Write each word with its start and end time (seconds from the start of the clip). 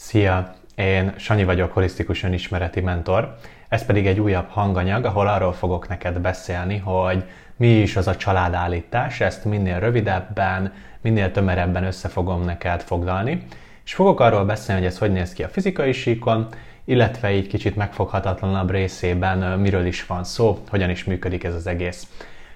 Szia! 0.00 0.54
Én 0.74 1.14
Sanyi 1.16 1.44
vagyok, 1.44 1.72
holisztikus 1.72 2.22
önismereti 2.22 2.80
mentor. 2.80 3.36
Ez 3.68 3.84
pedig 3.84 4.06
egy 4.06 4.20
újabb 4.20 4.48
hanganyag, 4.48 5.04
ahol 5.04 5.28
arról 5.28 5.52
fogok 5.52 5.88
neked 5.88 6.18
beszélni, 6.18 6.76
hogy 6.76 7.24
mi 7.56 7.68
is 7.68 7.96
az 7.96 8.06
a 8.06 8.16
családállítás, 8.16 9.20
ezt 9.20 9.44
minél 9.44 9.78
rövidebben, 9.78 10.72
minél 11.00 11.30
tömörebben 11.30 11.84
össze 11.84 12.08
fogom 12.08 12.44
neked 12.44 12.82
foglalni. 12.82 13.46
És 13.84 13.94
fogok 13.94 14.20
arról 14.20 14.44
beszélni, 14.44 14.80
hogy 14.80 14.90
ez 14.90 14.98
hogy 14.98 15.12
néz 15.12 15.32
ki 15.32 15.42
a 15.42 15.48
fizikai 15.48 15.92
síkon, 15.92 16.48
illetve 16.84 17.32
így 17.32 17.46
kicsit 17.46 17.76
megfoghatatlanabb 17.76 18.70
részében 18.70 19.58
miről 19.58 19.86
is 19.86 20.06
van 20.06 20.24
szó, 20.24 20.58
hogyan 20.68 20.90
is 20.90 21.04
működik 21.04 21.44
ez 21.44 21.54
az 21.54 21.66
egész. 21.66 22.06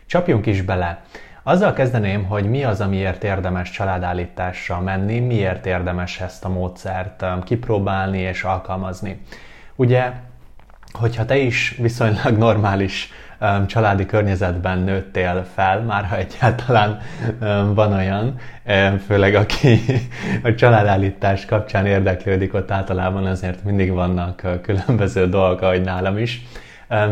Csapjunk 0.07 0.47
is 0.47 0.63
bele! 0.63 1.05
Azzal 1.45 1.73
kezdeném, 1.73 2.25
hogy 2.25 2.45
mi 2.45 2.65
az, 2.65 2.81
amiért 2.81 3.25
érdemes 3.25 3.71
családállításra 3.71 4.81
menni, 4.81 5.19
miért 5.21 5.67
érdemes 5.67 6.21
ezt 6.21 6.45
a 6.45 6.49
módszert 6.49 7.23
um, 7.23 7.43
kipróbálni 7.43 8.19
és 8.19 8.43
alkalmazni. 8.43 9.21
Ugye, 9.77 10.13
hogyha 10.93 11.25
te 11.25 11.37
is 11.37 11.77
viszonylag 11.79 12.37
normális 12.37 13.11
um, 13.41 13.67
családi 13.67 14.07
környezetben 14.07 14.79
nőttél 14.79 15.47
fel, 15.55 15.81
már 15.81 16.05
ha 16.05 16.17
egyáltalán 16.17 17.01
um, 17.41 17.75
van 17.75 17.93
olyan, 17.93 18.39
főleg 19.07 19.35
aki 19.35 19.81
a 20.45 20.55
családállítás 20.55 21.45
kapcsán 21.45 21.87
érdeklődik, 21.87 22.55
ott 22.55 22.71
általában 22.71 23.27
azért 23.27 23.65
mindig 23.65 23.93
vannak 23.93 24.41
uh, 24.45 24.61
különböző 24.61 25.29
dolgok, 25.29 25.61
ahogy 25.61 25.83
nálam 25.83 26.19
is. 26.19 26.47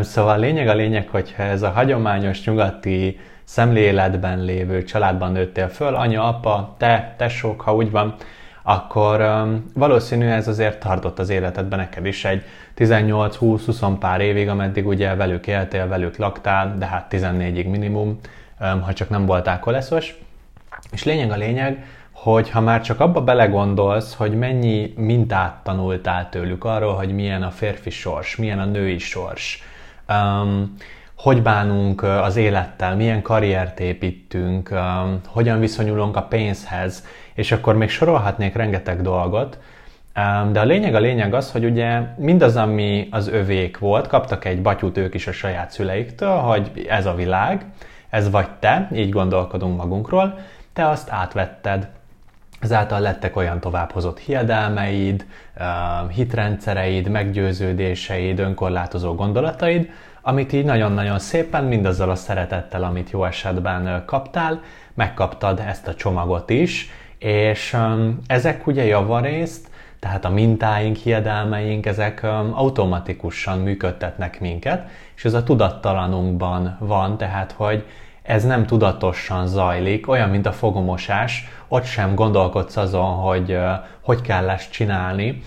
Szóval 0.01 0.39
lényeg 0.39 0.67
a 0.67 0.73
lényeg, 0.73 1.07
hogyha 1.07 1.43
ez 1.43 1.61
a 1.61 1.69
hagyományos 1.69 2.45
nyugati 2.45 3.19
szemléletben 3.43 4.43
lévő 4.43 4.83
családban 4.83 5.31
nőttél 5.31 5.67
föl, 5.67 5.95
anya, 5.95 6.27
apa, 6.27 6.75
te, 6.77 7.13
tesók, 7.17 7.61
ha 7.61 7.75
úgy 7.75 7.91
van, 7.91 8.15
akkor 8.63 9.45
valószínű 9.73 10.27
ez 10.27 10.47
azért 10.47 10.79
tartott 10.79 11.19
az 11.19 11.29
életedben 11.29 11.79
neked 11.79 12.05
is 12.05 12.25
egy 12.25 12.43
18-20-20 12.77 13.95
pár 13.99 14.21
évig, 14.21 14.49
ameddig 14.49 14.87
ugye 14.87 15.15
velük 15.15 15.47
éltél, 15.47 15.87
velük 15.87 16.17
laktál, 16.17 16.75
de 16.77 16.85
hát 16.85 17.07
14-ig 17.11 17.69
minimum, 17.69 18.19
um, 18.59 18.81
ha 18.81 18.93
csak 18.93 19.09
nem 19.09 19.25
voltál 19.25 19.59
koleszos. 19.59 20.15
És 20.91 21.03
lényeg 21.03 21.31
a 21.31 21.35
lényeg, 21.35 21.85
hogy 22.11 22.49
ha 22.49 22.61
már 22.61 22.81
csak 22.81 22.99
abba 22.99 23.21
belegondolsz, 23.21 24.15
hogy 24.15 24.37
mennyi 24.37 24.93
mintát 24.95 25.63
tanultál 25.63 26.29
tőlük 26.29 26.63
arról, 26.63 26.93
hogy 26.93 27.13
milyen 27.13 27.43
a 27.43 27.51
férfi 27.51 27.89
sors, 27.89 28.35
milyen 28.35 28.59
a 28.59 28.65
női 28.65 28.97
sors, 28.97 29.63
um, 30.09 30.75
hogy 31.21 31.41
bánunk 31.41 32.03
az 32.03 32.35
élettel, 32.35 32.95
milyen 32.95 33.21
karriert 33.21 33.79
építünk, 33.79 34.73
hogyan 35.27 35.59
viszonyulunk 35.59 36.15
a 36.15 36.21
pénzhez, 36.21 37.05
és 37.33 37.51
akkor 37.51 37.75
még 37.75 37.89
sorolhatnék 37.89 38.55
rengeteg 38.55 39.01
dolgot, 39.01 39.59
de 40.51 40.59
a 40.59 40.63
lényeg 40.63 40.95
a 40.95 40.99
lényeg 40.99 41.33
az, 41.33 41.51
hogy 41.51 41.65
ugye 41.65 41.99
mindaz, 42.17 42.55
ami 42.55 43.07
az 43.11 43.27
övék 43.27 43.77
volt, 43.77 44.07
kaptak 44.07 44.45
egy 44.45 44.61
batyút 44.61 44.97
ők 44.97 45.13
is 45.13 45.27
a 45.27 45.31
saját 45.31 45.71
szüleiktől, 45.71 46.37
hogy 46.37 46.85
ez 46.89 47.05
a 47.05 47.15
világ, 47.15 47.65
ez 48.09 48.29
vagy 48.29 48.49
te, 48.59 48.89
így 48.93 49.09
gondolkodunk 49.09 49.77
magunkról, 49.77 50.39
te 50.73 50.89
azt 50.89 51.09
átvetted. 51.09 51.87
Ezáltal 52.59 52.99
lettek 52.99 53.35
olyan 53.35 53.59
továbbhozott 53.59 54.19
hiedelmeid, 54.19 55.25
hitrendszereid, 56.09 57.07
meggyőződéseid, 57.07 58.39
önkorlátozó 58.39 59.15
gondolataid, 59.15 59.89
amit 60.21 60.53
így 60.53 60.65
nagyon-nagyon 60.65 61.19
szépen, 61.19 61.63
mindazzal 61.63 62.09
a 62.09 62.15
szeretettel, 62.15 62.83
amit 62.83 63.09
jó 63.09 63.25
esetben 63.25 64.03
kaptál, 64.05 64.61
megkaptad 64.93 65.59
ezt 65.67 65.87
a 65.87 65.95
csomagot 65.95 66.49
is, 66.49 66.89
és 67.17 67.77
ezek 68.27 68.67
ugye 68.67 68.83
javarészt, 68.83 69.69
tehát 69.99 70.25
a 70.25 70.29
mintáink, 70.29 70.95
hiedelmeink, 70.95 71.85
ezek 71.85 72.23
automatikusan 72.51 73.59
működtetnek 73.59 74.39
minket, 74.39 74.89
és 75.15 75.25
ez 75.25 75.33
a 75.33 75.43
tudattalanunkban 75.43 76.77
van, 76.79 77.17
tehát 77.17 77.51
hogy 77.51 77.85
ez 78.21 78.43
nem 78.43 78.65
tudatosan 78.65 79.47
zajlik, 79.47 80.09
olyan, 80.09 80.29
mint 80.29 80.45
a 80.45 80.51
fogomosás, 80.51 81.47
ott 81.67 81.85
sem 81.85 82.15
gondolkodsz 82.15 82.77
azon, 82.77 83.15
hogy 83.15 83.57
hogy 84.01 84.21
kell 84.21 84.49
ezt 84.49 84.71
csinálni, 84.71 85.41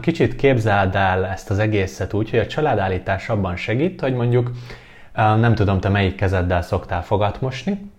Kicsit 0.00 0.36
képzeld 0.36 0.94
el 0.94 1.26
ezt 1.26 1.50
az 1.50 1.58
egészet 1.58 2.12
úgy, 2.12 2.30
hogy 2.30 2.38
a 2.38 2.46
családállítás 2.46 3.28
abban 3.28 3.56
segít, 3.56 4.00
hogy 4.00 4.14
mondjuk 4.14 4.50
nem 5.14 5.54
tudom, 5.54 5.80
te 5.80 5.88
melyik 5.88 6.14
kezeddel 6.14 6.62
szoktál 6.62 7.02
fogat 7.02 7.40
mosni, 7.40 7.90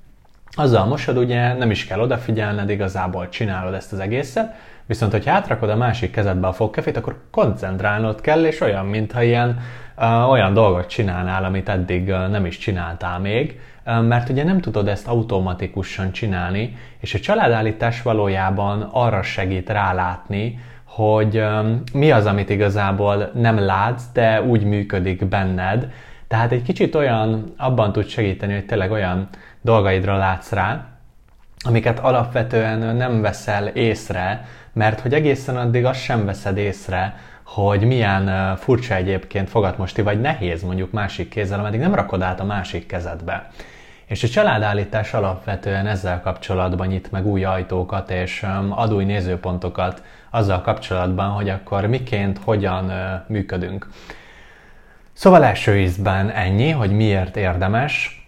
azzal 0.52 0.86
mosod, 0.86 1.18
ugye 1.18 1.54
nem 1.54 1.72
is 1.72 1.86
kell 1.86 2.00
odafigyelned, 2.00 2.70
igazából 2.70 3.30
csinálod 3.30 3.74
ezt 3.74 3.94
az 3.94 4.00
egészet, 4.00 4.56
viszont 4.86 5.12
hogyha 5.12 5.32
átrakod 5.32 5.70
a 5.70 5.76
másik 5.76 6.12
kezedbe 6.12 6.48
a 6.48 6.54
fogkefét, 6.54 6.98
akkor 6.98 7.22
koncentrálnod 7.32 8.22
kell, 8.22 8.46
és 8.46 8.62
olyan, 8.62 8.86
mintha 8.86 9.24
ilyen 9.24 9.60
olyan 10.30 10.54
dolgot 10.54 10.88
csinálnál, 10.88 11.44
amit 11.44 11.70
eddig 11.70 12.08
nem 12.08 12.46
is 12.46 12.58
csináltál 12.58 13.20
még, 13.20 13.60
mert 13.84 14.30
ugye 14.30 14.44
nem 14.44 14.62
tudod 14.62 14.88
ezt 14.88 15.08
automatikusan 15.08 16.12
csinálni, 16.12 16.78
és 17.00 17.14
a 17.14 17.20
családállítás 17.20 18.02
valójában 18.02 18.82
arra 18.92 19.24
segít 19.24 19.70
rálátni, 19.70 20.60
hogy 20.96 21.44
mi 21.94 22.12
az, 22.12 22.26
amit 22.26 22.50
igazából 22.50 23.32
nem 23.34 23.60
látsz, 23.60 24.04
de 24.14 24.42
úgy 24.42 24.64
működik 24.64 25.26
benned. 25.26 25.92
Tehát 26.28 26.52
egy 26.52 26.62
kicsit 26.62 26.96
olyan, 26.96 27.54
abban 27.58 27.92
tud 27.92 28.08
segíteni, 28.08 28.54
hogy 28.54 28.66
tényleg 28.66 28.92
olyan 28.92 29.28
dolgaidra 29.62 30.18
látsz 30.18 30.52
rá, 30.52 30.86
amiket 31.64 32.00
alapvetően 32.00 32.96
nem 32.96 33.22
veszel 33.22 33.68
észre, 33.68 34.46
mert 34.74 35.00
hogy 35.00 35.14
egészen 35.14 35.58
addig 35.58 35.86
azt 35.86 36.02
sem 36.02 36.26
veszed 36.26 36.58
észre, 36.58 37.16
hogy 37.44 37.84
milyen 37.84 38.56
furcsa 38.56 38.96
egyébként 38.96 39.50
fogatmosti, 39.50 40.02
vagy 40.02 40.22
nehéz 40.22 40.64
mondjuk 40.64 40.92
másik 40.92 41.30
kézzel, 41.30 41.60
ameddig 41.60 41.80
nem 41.80 41.96
rakod 41.96 42.22
át 42.22 42.40
a 42.40 42.46
másik 42.46 42.86
kezedbe. 42.86 43.50
És 44.06 44.24
a 44.24 44.28
családállítás 44.28 45.14
alapvetően 45.14 45.88
ezzel 45.88 46.22
kapcsolatban 46.22 46.88
nyit 46.88 47.12
meg 47.12 47.26
új 47.26 47.44
ajtókat 47.44 48.10
és 48.10 48.46
ad 48.70 48.94
új 48.94 49.04
nézőpontokat 49.04 50.04
azzal 50.32 50.62
kapcsolatban, 50.62 51.30
hogy 51.30 51.50
akkor 51.50 51.86
miként, 51.86 52.40
hogyan 52.44 52.92
működünk. 53.28 53.88
Szóval 55.14 55.44
első 55.44 55.80
ízben 55.80 56.30
ennyi, 56.30 56.70
hogy 56.70 56.92
miért 56.92 57.38
érdemes. 57.38 58.26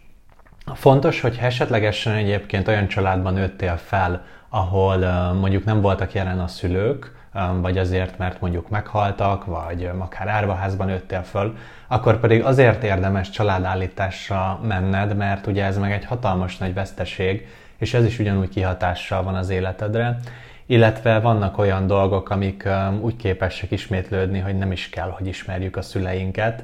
Fontos, 0.73 1.21
hogy 1.21 1.37
esetlegesen 1.41 2.13
egyébként 2.13 2.67
olyan 2.67 2.87
családban 2.87 3.33
nőttél 3.33 3.77
fel, 3.77 4.25
ahol 4.49 4.97
mondjuk 5.33 5.65
nem 5.65 5.81
voltak 5.81 6.13
jelen 6.13 6.39
a 6.39 6.47
szülők, 6.47 7.21
vagy 7.61 7.77
azért, 7.77 8.17
mert 8.17 8.41
mondjuk 8.41 8.69
meghaltak, 8.69 9.45
vagy 9.45 9.89
akár 9.97 10.27
árvaházban 10.27 10.87
nőttél 10.87 11.23
föl, 11.23 11.57
akkor 11.87 12.19
pedig 12.19 12.43
azért 12.43 12.83
érdemes 12.83 13.29
családállításra 13.29 14.59
menned, 14.63 15.15
mert 15.15 15.47
ugye 15.47 15.65
ez 15.65 15.77
meg 15.77 15.91
egy 15.91 16.05
hatalmas 16.05 16.57
nagy 16.57 16.73
veszteség, 16.73 17.47
és 17.77 17.93
ez 17.93 18.05
is 18.05 18.19
ugyanúgy 18.19 18.49
kihatással 18.49 19.23
van 19.23 19.35
az 19.35 19.49
életedre, 19.49 20.19
illetve 20.65 21.19
vannak 21.19 21.57
olyan 21.57 21.87
dolgok, 21.87 22.29
amik 22.29 22.67
úgy 23.01 23.15
képesek 23.15 23.71
ismétlődni, 23.71 24.39
hogy 24.39 24.57
nem 24.57 24.71
is 24.71 24.89
kell, 24.89 25.09
hogy 25.09 25.27
ismerjük 25.27 25.75
a 25.75 25.81
szüleinket, 25.81 26.63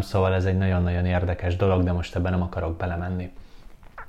szóval 0.00 0.34
ez 0.34 0.44
egy 0.44 0.58
nagyon-nagyon 0.58 1.06
érdekes 1.06 1.56
dolog, 1.56 1.82
de 1.82 1.92
most 1.92 2.16
ebben 2.16 2.32
nem 2.32 2.42
akarok 2.42 2.76
belemenni. 2.76 3.30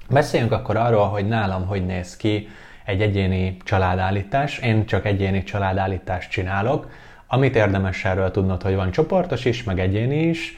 Beszéljünk 0.10 0.52
akkor 0.52 0.76
arról, 0.76 1.08
hogy 1.08 1.28
nálam 1.28 1.66
hogy 1.66 1.86
néz 1.86 2.18
ki 2.18 2.48
egy 2.86 3.02
egyéni 3.02 3.58
családállítás. 3.64 4.58
Én 4.58 4.86
csak 4.86 5.06
egyéni 5.06 5.44
családállítást 5.44 6.30
csinálok. 6.30 6.90
Amit 7.28 7.56
érdemes 7.56 8.06
erről 8.06 8.32
tudnod, 8.32 8.62
hogy 8.62 8.76
van 8.76 8.92
csoportos 8.92 9.46
is, 9.46 9.64
meg 9.64 9.80
egyéni 9.80 10.22
is. 10.24 10.58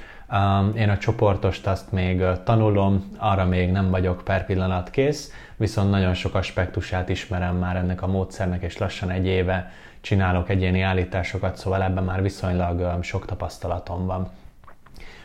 Én 0.76 0.90
a 0.90 0.98
csoportost 0.98 1.68
azt 1.68 1.92
még 1.92 2.24
tanulom, 2.44 3.12
arra 3.18 3.46
még 3.46 3.72
nem 3.72 3.90
vagyok 3.90 4.22
per 4.24 4.46
pillanat 4.46 4.90
kész, 4.90 5.32
viszont 5.56 5.90
nagyon 5.90 6.14
sok 6.14 6.36
aspektusát 6.36 7.10
ismerem 7.10 7.56
már 7.56 7.76
ennek 7.76 8.02
a 8.02 8.08
módszernek, 8.08 8.64
és 8.64 8.78
lassan 8.78 9.10
egy 9.10 9.26
éve 9.26 9.72
csinálok 10.02 10.50
egyéni 10.50 10.82
állításokat, 10.82 11.58
szóval 11.58 11.84
ebben 11.84 12.04
már 12.04 12.22
viszonylag 12.22 13.04
sok 13.04 13.26
tapasztalatom 13.26 14.06
van. 14.06 14.30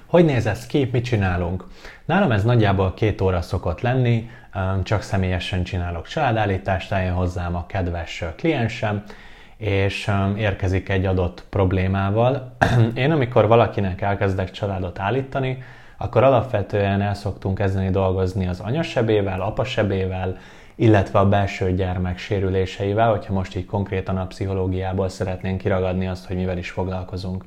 Hogy 0.07 0.25
néz 0.25 0.47
ez 0.47 0.67
ki, 0.67 0.89
mit 0.93 1.05
csinálunk? 1.05 1.65
Nálam 2.05 2.33
ez 2.33 2.45
nagyjából 2.45 2.95
két 2.95 3.21
óra 3.21 3.43
szokott 3.43 3.81
lenni, 3.81 4.31
csak 4.83 5.03
személyesen 5.03 5.63
csinálok 5.63 6.07
családállítást, 6.07 6.93
eljön 6.93 7.15
hozzám 7.15 7.57
a 7.57 7.67
kedves 7.67 8.25
kliensem, 8.37 9.05
és 9.63 10.11
érkezik 10.37 10.89
egy 10.89 11.07
adott 11.07 11.45
problémával. 11.51 12.57
Én 12.95 13.11
amikor 13.11 13.47
valakinek 13.47 14.01
elkezdek 14.01 14.51
családot 14.51 14.99
állítani, 14.99 15.63
akkor 15.97 16.23
alapvetően 16.23 17.01
el 17.01 17.15
szoktunk 17.15 17.59
kezdeni 17.59 17.91
dolgozni 17.91 18.49
az 18.49 18.61
anyasebével, 18.61 19.41
apasebével, 19.41 20.39
illetve 20.75 21.19
a 21.19 21.29
belső 21.29 21.75
gyermek 21.75 22.19
sérüléseivel, 22.19 23.11
hogyha 23.11 23.33
most 23.33 23.57
így 23.57 23.67
konkrétan 23.67 24.17
a 24.17 24.27
pszichológiából 24.27 25.09
szeretnénk 25.09 25.61
kiragadni 25.61 26.07
azt, 26.09 26.27
hogy 26.27 26.37
mivel 26.37 26.59
is 26.59 26.71
foglalkozunk. 26.71 27.45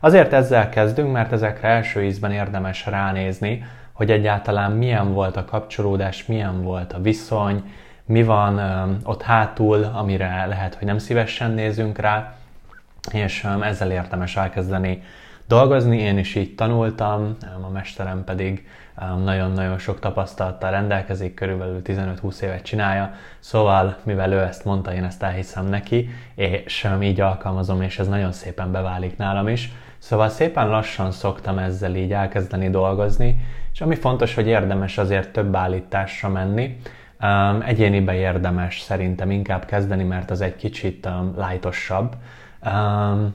Azért 0.00 0.32
ezzel 0.32 0.68
kezdünk, 0.68 1.12
mert 1.12 1.32
ezekre 1.32 1.68
első 1.68 2.04
ízben 2.04 2.32
érdemes 2.32 2.86
ránézni, 2.86 3.64
hogy 3.92 4.10
egyáltalán 4.10 4.72
milyen 4.72 5.12
volt 5.12 5.36
a 5.36 5.44
kapcsolódás, 5.44 6.26
milyen 6.26 6.62
volt 6.62 6.92
a 6.92 7.00
viszony, 7.00 7.62
mi 8.08 8.22
van 8.22 8.60
ott 9.04 9.22
hátul, 9.22 9.90
amire 9.94 10.46
lehet, 10.46 10.74
hogy 10.74 10.86
nem 10.86 10.98
szívesen 10.98 11.50
nézünk 11.50 11.98
rá, 11.98 12.34
és 13.12 13.46
ezzel 13.60 13.90
érdemes 13.90 14.36
elkezdeni 14.36 15.02
dolgozni, 15.46 15.98
én 15.98 16.18
is 16.18 16.34
így 16.34 16.54
tanultam, 16.54 17.36
a 17.62 17.70
mesterem 17.70 18.24
pedig 18.24 18.66
nagyon-nagyon 19.24 19.78
sok 19.78 20.00
tapasztalattal 20.00 20.70
rendelkezik, 20.70 21.34
körülbelül 21.34 21.80
15-20 21.84 22.40
évet 22.40 22.62
csinálja, 22.62 23.14
szóval 23.38 23.96
mivel 24.02 24.32
ő 24.32 24.38
ezt 24.38 24.64
mondta, 24.64 24.94
én 24.94 25.04
ezt 25.04 25.22
elhiszem 25.22 25.66
neki, 25.66 26.10
és 26.34 26.88
így 27.02 27.20
alkalmazom, 27.20 27.82
és 27.82 27.98
ez 27.98 28.08
nagyon 28.08 28.32
szépen 28.32 28.72
beválik 28.72 29.16
nálam 29.16 29.48
is. 29.48 29.72
Szóval 29.98 30.28
szépen 30.28 30.68
lassan 30.68 31.10
szoktam 31.10 31.58
ezzel 31.58 31.94
így 31.94 32.12
elkezdeni 32.12 32.70
dolgozni, 32.70 33.46
és 33.72 33.80
ami 33.80 33.94
fontos, 33.94 34.34
hogy 34.34 34.46
érdemes 34.46 34.98
azért 34.98 35.32
több 35.32 35.54
állításra 35.54 36.28
menni, 36.28 36.80
Um, 37.22 37.62
egyénibe 37.62 38.14
érdemes 38.14 38.80
szerintem 38.80 39.30
inkább 39.30 39.64
kezdeni, 39.64 40.04
mert 40.04 40.30
az 40.30 40.40
egy 40.40 40.56
kicsit 40.56 41.06
um, 41.06 41.34
lájtosabb. 41.36 42.16
Um, 42.66 43.34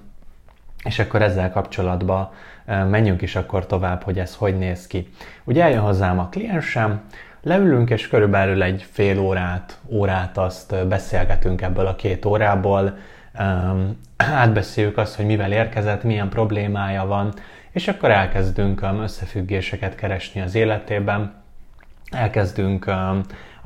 és 0.83 0.99
akkor 0.99 1.21
ezzel 1.21 1.51
kapcsolatban 1.51 2.29
menjünk 2.65 3.21
is 3.21 3.35
akkor 3.35 3.65
tovább, 3.65 4.03
hogy 4.03 4.19
ez 4.19 4.35
hogy 4.35 4.57
néz 4.57 4.87
ki. 4.87 5.09
Ugye 5.43 5.63
eljön 5.63 5.81
hozzám 5.81 6.19
a 6.19 6.29
kliensem, 6.29 7.01
leülünk, 7.41 7.89
és 7.89 8.07
körülbelül 8.07 8.63
egy 8.63 8.85
fél 8.91 9.19
órát, 9.19 9.79
órát 9.87 10.37
azt 10.37 10.87
beszélgetünk 10.87 11.61
ebből 11.61 11.87
a 11.87 11.95
két 11.95 12.25
órából, 12.25 12.97
átbeszéljük 14.17 14.97
azt, 14.97 15.15
hogy 15.15 15.25
mivel 15.25 15.51
érkezett, 15.51 16.03
milyen 16.03 16.29
problémája 16.29 17.05
van, 17.05 17.33
és 17.71 17.87
akkor 17.87 18.11
elkezdünk 18.11 18.81
összefüggéseket 19.01 19.95
keresni 19.95 20.41
az 20.41 20.55
életében, 20.55 21.33
elkezdünk 22.11 22.91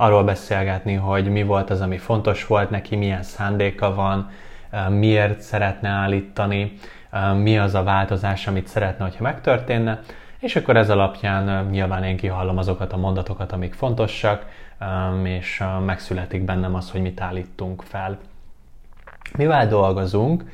arról 0.00 0.24
beszélgetni, 0.24 0.94
hogy 0.94 1.30
mi 1.30 1.42
volt 1.42 1.70
az, 1.70 1.80
ami 1.80 1.96
fontos 1.96 2.46
volt 2.46 2.70
neki, 2.70 2.96
milyen 2.96 3.22
szándéka 3.22 3.94
van, 3.94 4.30
miért 4.88 5.40
szeretne 5.40 5.88
állítani, 5.88 6.72
mi 7.34 7.58
az 7.58 7.74
a 7.74 7.82
változás, 7.82 8.46
amit 8.46 8.66
szeretne, 8.66 9.04
hogyha 9.04 9.22
megtörténne, 9.22 10.00
és 10.38 10.56
akkor 10.56 10.76
ez 10.76 10.90
alapján 10.90 11.66
nyilván 11.70 12.04
én 12.04 12.16
kihallom 12.16 12.58
azokat 12.58 12.92
a 12.92 12.96
mondatokat, 12.96 13.52
amik 13.52 13.74
fontosak, 13.74 14.46
és 15.22 15.64
megszületik 15.84 16.44
bennem 16.44 16.74
az, 16.74 16.90
hogy 16.90 17.00
mit 17.00 17.20
állítunk 17.20 17.82
fel. 17.82 18.18
Mivel 19.36 19.68
dolgozunk? 19.68 20.44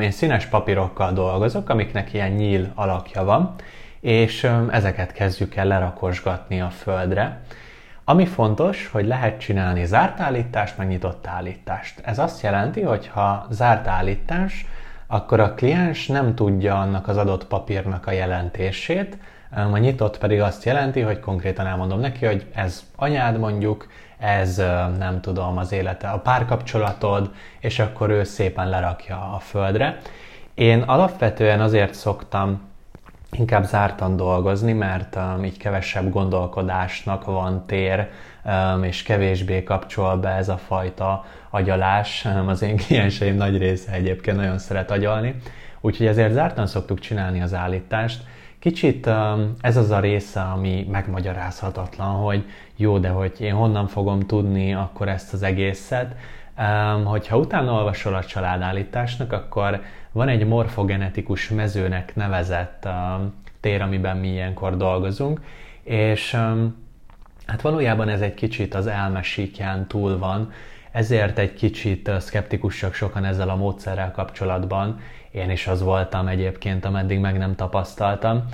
Én 0.00 0.10
színes 0.10 0.46
papírokkal 0.46 1.12
dolgozok, 1.12 1.68
amiknek 1.68 2.12
ilyen 2.12 2.30
nyíl 2.30 2.72
alakja 2.74 3.24
van, 3.24 3.54
és 4.00 4.50
ezeket 4.70 5.12
kezdjük 5.12 5.54
el 5.54 5.66
lerakosgatni 5.66 6.60
a 6.60 6.70
földre. 6.70 7.40
Ami 8.08 8.26
fontos, 8.26 8.88
hogy 8.92 9.06
lehet 9.06 9.40
csinálni 9.40 9.84
zárt 9.84 10.20
állítást, 10.20 10.76
meg 10.78 10.88
nyitott 10.88 11.26
állítást. 11.26 12.00
Ez 12.04 12.18
azt 12.18 12.42
jelenti, 12.42 12.80
hogy 12.82 13.06
ha 13.06 13.46
zárt 13.50 13.86
állítás, 13.86 14.66
akkor 15.06 15.40
a 15.40 15.54
kliens 15.54 16.06
nem 16.06 16.34
tudja 16.34 16.80
annak 16.80 17.08
az 17.08 17.16
adott 17.16 17.46
papírnak 17.46 18.06
a 18.06 18.10
jelentését, 18.10 19.18
a 19.50 19.76
nyitott 19.76 20.18
pedig 20.18 20.40
azt 20.40 20.64
jelenti, 20.64 21.00
hogy 21.00 21.20
konkrétan 21.20 21.66
elmondom 21.66 22.00
neki, 22.00 22.26
hogy 22.26 22.46
ez 22.54 22.84
anyád 22.96 23.38
mondjuk, 23.38 23.86
ez 24.18 24.56
nem 24.98 25.20
tudom, 25.20 25.58
az 25.58 25.72
élete, 25.72 26.08
a 26.08 26.18
párkapcsolatod, 26.18 27.30
és 27.60 27.78
akkor 27.78 28.10
ő 28.10 28.24
szépen 28.24 28.68
lerakja 28.68 29.32
a 29.34 29.38
földre. 29.38 29.98
Én 30.54 30.82
alapvetően 30.82 31.60
azért 31.60 31.94
szoktam 31.94 32.60
inkább 33.38 33.64
zártan 33.64 34.16
dolgozni, 34.16 34.72
mert 34.72 35.16
um, 35.16 35.44
így 35.44 35.56
kevesebb 35.56 36.10
gondolkodásnak 36.10 37.24
van 37.24 37.66
tér, 37.66 38.08
um, 38.44 38.82
és 38.82 39.02
kevésbé 39.02 39.62
kapcsol 39.62 40.16
be 40.16 40.28
ez 40.28 40.48
a 40.48 40.56
fajta 40.56 41.24
agyalás. 41.50 42.24
Um, 42.24 42.48
az 42.48 42.62
én 42.62 42.76
klienseim 42.86 43.36
nagy 43.36 43.58
része 43.58 43.92
egyébként 43.92 44.36
nagyon 44.36 44.58
szeret 44.58 44.90
agyalni, 44.90 45.34
úgyhogy 45.80 46.06
ezért 46.06 46.32
zártan 46.32 46.66
szoktuk 46.66 46.98
csinálni 46.98 47.40
az 47.42 47.54
állítást. 47.54 48.22
Kicsit 48.58 49.06
um, 49.06 49.52
ez 49.60 49.76
az 49.76 49.90
a 49.90 50.00
része, 50.00 50.40
ami 50.40 50.86
megmagyarázhatatlan, 50.90 52.14
hogy 52.14 52.44
jó, 52.76 52.98
de 52.98 53.08
hogy 53.08 53.32
én 53.40 53.54
honnan 53.54 53.86
fogom 53.86 54.20
tudni 54.20 54.74
akkor 54.74 55.08
ezt 55.08 55.32
az 55.32 55.42
egészet. 55.42 56.14
Um, 56.58 57.04
hogyha 57.04 57.38
utána 57.38 57.72
olvasol 57.72 58.14
a 58.14 58.24
családállításnak, 58.24 59.32
akkor 59.32 59.80
van 60.16 60.28
egy 60.28 60.46
morfogenetikus 60.46 61.48
mezőnek 61.48 62.14
nevezett 62.14 62.88
tér, 63.60 63.82
amiben 63.82 64.16
mi 64.16 64.28
ilyenkor 64.28 64.76
dolgozunk, 64.76 65.40
és 65.82 66.32
hát 67.46 67.60
valójában 67.60 68.08
ez 68.08 68.20
egy 68.20 68.34
kicsit 68.34 68.74
az 68.74 68.86
elmesíkján 68.86 69.86
túl 69.86 70.18
van, 70.18 70.52
ezért 70.90 71.38
egy 71.38 71.54
kicsit 71.54 72.10
szkeptikusak 72.18 72.94
sokan 72.94 73.24
ezzel 73.24 73.48
a 73.48 73.56
módszerrel 73.56 74.10
kapcsolatban. 74.10 75.00
Én 75.30 75.50
is 75.50 75.66
az 75.66 75.82
voltam 75.82 76.28
egyébként, 76.28 76.84
ameddig 76.84 77.18
meg 77.18 77.38
nem 77.38 77.54
tapasztaltam. 77.54 78.44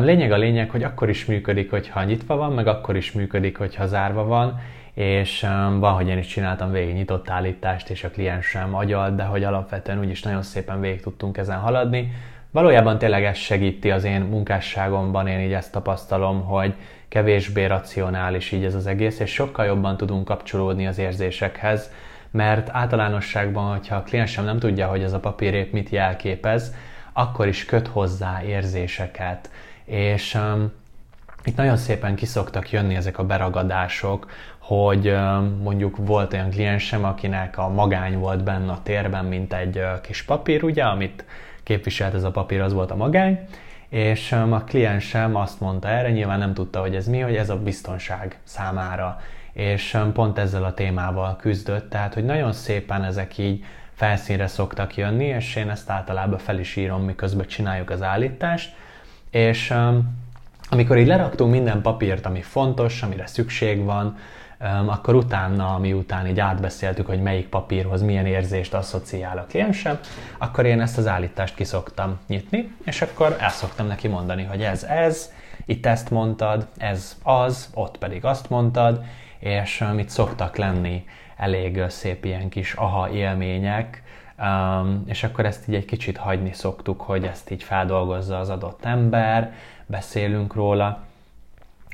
Lényeg 0.00 0.32
a 0.32 0.36
lényeg, 0.36 0.70
hogy 0.70 0.82
akkor 0.82 1.08
is 1.08 1.24
működik, 1.24 1.70
hogyha 1.70 2.04
nyitva 2.04 2.36
van, 2.36 2.52
meg 2.52 2.66
akkor 2.66 2.96
is 2.96 3.12
működik, 3.12 3.58
hogyha 3.58 3.86
zárva 3.86 4.24
van, 4.24 4.60
és 4.94 5.42
um, 5.42 5.78
van, 5.78 5.94
hogy 5.94 6.08
én 6.08 6.18
is 6.18 6.26
csináltam 6.26 6.70
végig 6.70 6.94
nyitott 6.94 7.30
állítást, 7.30 7.90
és 7.90 8.04
a 8.04 8.10
kliens 8.10 8.46
sem 8.46 8.74
agyalt, 8.74 9.14
de 9.14 9.22
hogy 9.22 9.44
alapvetően 9.44 9.98
úgyis 9.98 10.22
nagyon 10.22 10.42
szépen 10.42 10.80
végig 10.80 11.00
tudtunk 11.00 11.36
ezen 11.36 11.58
haladni. 11.58 12.12
Valójában 12.50 12.98
tényleg 12.98 13.24
ez 13.24 13.36
segíti 13.36 13.90
az 13.90 14.04
én 14.04 14.20
munkásságomban, 14.20 15.26
én 15.26 15.40
így 15.40 15.52
ezt 15.52 15.72
tapasztalom, 15.72 16.44
hogy 16.44 16.74
kevésbé 17.08 17.64
racionális 17.64 18.52
így 18.52 18.64
ez 18.64 18.74
az 18.74 18.86
egész, 18.86 19.20
és 19.20 19.32
sokkal 19.32 19.64
jobban 19.64 19.96
tudunk 19.96 20.24
kapcsolódni 20.24 20.86
az 20.86 20.98
érzésekhez, 20.98 21.92
mert 22.30 22.68
általánosságban, 22.72 23.70
hogyha 23.70 23.96
a 23.96 24.02
kliensem 24.02 24.44
nem 24.44 24.58
tudja, 24.58 24.88
hogy 24.88 25.02
ez 25.02 25.12
a 25.12 25.20
papírép 25.20 25.72
mit 25.72 25.90
jelképez, 25.90 26.74
akkor 27.12 27.46
is 27.46 27.64
köt 27.64 27.86
hozzá 27.86 28.42
érzéseket. 28.44 29.50
És 29.84 30.34
um, 30.34 30.72
itt 31.44 31.56
nagyon 31.56 31.76
szépen 31.76 32.14
kiszoktak 32.14 32.70
jönni 32.70 32.94
ezek 32.94 33.18
a 33.18 33.24
beragadások, 33.24 34.30
hogy 34.58 35.16
mondjuk 35.62 35.96
volt 35.96 36.32
olyan 36.32 36.50
kliensem, 36.50 37.04
akinek 37.04 37.58
a 37.58 37.68
magány 37.68 38.18
volt 38.18 38.44
benne 38.44 38.72
a 38.72 38.80
térben, 38.82 39.24
mint 39.24 39.52
egy 39.52 39.82
kis 40.02 40.22
papír, 40.22 40.64
ugye, 40.64 40.84
amit 40.84 41.24
képviselt 41.62 42.14
ez 42.14 42.24
a 42.24 42.30
papír, 42.30 42.60
az 42.60 42.72
volt 42.72 42.90
a 42.90 42.96
magány, 42.96 43.38
és 43.88 44.32
a 44.32 44.64
kliensem 44.64 45.36
azt 45.36 45.60
mondta 45.60 45.88
erre, 45.88 46.10
nyilván 46.10 46.38
nem 46.38 46.54
tudta, 46.54 46.80
hogy 46.80 46.94
ez 46.94 47.06
mi, 47.06 47.20
hogy 47.20 47.36
ez 47.36 47.50
a 47.50 47.56
biztonság 47.56 48.38
számára, 48.44 49.20
és 49.52 49.98
pont 50.12 50.38
ezzel 50.38 50.64
a 50.64 50.74
témával 50.74 51.36
küzdött, 51.36 51.90
tehát 51.90 52.14
hogy 52.14 52.24
nagyon 52.24 52.52
szépen 52.52 53.04
ezek 53.04 53.38
így 53.38 53.64
felszínre 53.94 54.46
szoktak 54.46 54.96
jönni, 54.96 55.24
és 55.24 55.56
én 55.56 55.70
ezt 55.70 55.90
általában 55.90 56.38
fel 56.38 56.58
is 56.58 56.76
írom, 56.76 57.02
miközben 57.02 57.46
csináljuk 57.46 57.90
az 57.90 58.02
állítást, 58.02 58.74
és 59.30 59.74
amikor 60.70 60.98
így 60.98 61.06
leraktunk 61.06 61.50
minden 61.50 61.82
papírt, 61.82 62.26
ami 62.26 62.42
fontos, 62.42 63.02
amire 63.02 63.26
szükség 63.26 63.84
van, 63.84 64.16
akkor 64.86 65.14
utána, 65.14 65.78
miután 65.78 66.26
így 66.26 66.40
átbeszéltük, 66.40 67.06
hogy 67.06 67.22
melyik 67.22 67.48
papírhoz 67.48 68.02
milyen 68.02 68.26
érzést 68.26 68.74
asszociál 68.74 69.38
a 69.38 69.46
kliensem, 69.48 69.98
akkor 70.38 70.66
én 70.66 70.80
ezt 70.80 70.98
az 70.98 71.06
állítást 71.06 71.54
kiszoktam 71.54 72.18
nyitni, 72.26 72.74
és 72.84 73.02
akkor 73.02 73.36
el 73.38 73.50
szoktam 73.50 73.86
neki 73.86 74.08
mondani, 74.08 74.44
hogy 74.44 74.62
ez 74.62 74.84
ez, 74.84 75.32
itt 75.66 75.86
ezt 75.86 76.10
mondtad, 76.10 76.66
ez 76.76 77.16
az, 77.22 77.70
ott 77.74 77.98
pedig 77.98 78.24
azt 78.24 78.50
mondtad, 78.50 79.04
és 79.38 79.84
mit 79.94 80.08
szoktak 80.08 80.56
lenni 80.56 81.04
elég 81.36 81.84
szép 81.88 82.24
ilyen 82.24 82.48
kis 82.48 82.72
aha 82.72 83.10
élmények, 83.10 84.02
és 85.06 85.22
akkor 85.22 85.46
ezt 85.46 85.68
így 85.68 85.74
egy 85.74 85.84
kicsit 85.84 86.16
hagyni 86.16 86.52
szoktuk, 86.52 87.00
hogy 87.00 87.24
ezt 87.24 87.50
így 87.50 87.62
feldolgozza 87.62 88.38
az 88.38 88.48
adott 88.48 88.84
ember, 88.84 89.52
beszélünk 89.90 90.54
róla, 90.54 90.98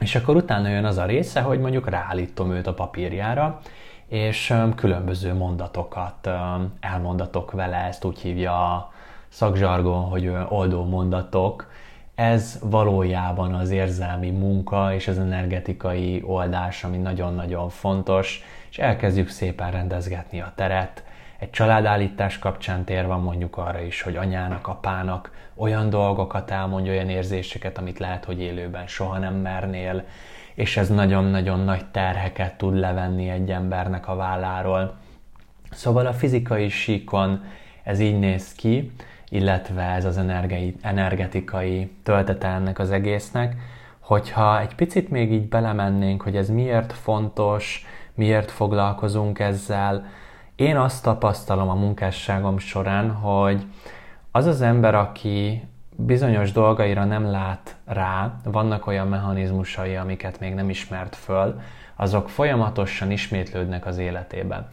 és 0.00 0.14
akkor 0.14 0.36
utána 0.36 0.68
jön 0.68 0.84
az 0.84 0.96
a 0.96 1.04
része, 1.04 1.40
hogy 1.40 1.60
mondjuk 1.60 1.88
ráállítom 1.88 2.52
őt 2.52 2.66
a 2.66 2.74
papírjára, 2.74 3.60
és 4.06 4.54
különböző 4.74 5.34
mondatokat 5.34 6.28
elmondatok 6.80 7.50
vele, 7.50 7.76
ezt 7.76 8.04
úgy 8.04 8.18
hívja 8.18 8.72
a 8.74 8.92
szakzsargon, 9.28 10.02
hogy 10.02 10.32
oldó 10.48 10.84
mondatok. 10.84 11.70
Ez 12.14 12.58
valójában 12.62 13.54
az 13.54 13.70
érzelmi 13.70 14.30
munka 14.30 14.94
és 14.94 15.08
az 15.08 15.18
energetikai 15.18 16.22
oldás, 16.26 16.84
ami 16.84 16.96
nagyon-nagyon 16.96 17.68
fontos, 17.68 18.42
és 18.70 18.78
elkezdjük 18.78 19.28
szépen 19.28 19.70
rendezgetni 19.70 20.40
a 20.40 20.52
teret, 20.54 21.04
egy 21.38 21.50
családállítás 21.50 22.38
kapcsán 22.38 22.84
tér 22.84 23.06
van 23.06 23.22
mondjuk 23.22 23.56
arra 23.56 23.80
is, 23.80 24.02
hogy 24.02 24.16
anyának, 24.16 24.66
apának 24.66 25.30
olyan 25.54 25.90
dolgokat 25.90 26.50
elmondja, 26.50 26.92
olyan 26.92 27.08
érzéseket, 27.08 27.78
amit 27.78 27.98
lehet, 27.98 28.24
hogy 28.24 28.40
élőben 28.40 28.86
soha 28.86 29.18
nem 29.18 29.34
mernél, 29.34 30.04
és 30.54 30.76
ez 30.76 30.88
nagyon-nagyon 30.88 31.60
nagy 31.60 31.84
terheket 31.84 32.58
tud 32.58 32.78
levenni 32.78 33.28
egy 33.28 33.50
embernek 33.50 34.08
a 34.08 34.14
válláról. 34.14 34.96
Szóval 35.70 36.06
a 36.06 36.12
fizikai 36.12 36.68
síkon 36.68 37.44
ez 37.82 38.00
így 38.00 38.18
néz 38.18 38.52
ki, 38.52 38.92
illetve 39.28 39.82
ez 39.82 40.04
az 40.04 40.20
energetikai 40.82 41.90
töltete 42.02 42.48
ennek 42.48 42.78
az 42.78 42.90
egésznek, 42.90 43.56
hogyha 43.98 44.60
egy 44.60 44.74
picit 44.74 45.10
még 45.10 45.32
így 45.32 45.48
belemennénk, 45.48 46.22
hogy 46.22 46.36
ez 46.36 46.48
miért 46.48 46.92
fontos, 46.92 47.86
miért 48.14 48.50
foglalkozunk 48.50 49.38
ezzel, 49.38 50.06
én 50.56 50.76
azt 50.76 51.02
tapasztalom 51.02 51.68
a 51.68 51.74
munkásságom 51.74 52.58
során, 52.58 53.10
hogy 53.10 53.64
az 54.30 54.46
az 54.46 54.60
ember, 54.60 54.94
aki 54.94 55.62
bizonyos 55.96 56.52
dolgaira 56.52 57.04
nem 57.04 57.30
lát 57.30 57.76
rá, 57.84 58.40
vannak 58.44 58.86
olyan 58.86 59.08
mechanizmusai, 59.08 59.96
amiket 59.96 60.40
még 60.40 60.54
nem 60.54 60.70
ismert 60.70 61.16
föl, 61.16 61.60
azok 61.96 62.28
folyamatosan 62.28 63.10
ismétlődnek 63.10 63.86
az 63.86 63.98
életében. 63.98 64.68